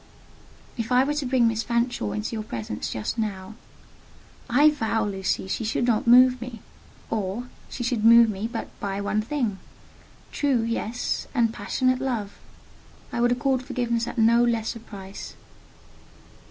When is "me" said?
6.41-6.59, 8.27-8.47